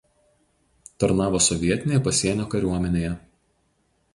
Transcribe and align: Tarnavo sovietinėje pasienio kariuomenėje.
Tarnavo 1.03 1.41
sovietinėje 1.49 2.01
pasienio 2.09 2.49
kariuomenėje. 2.55 3.13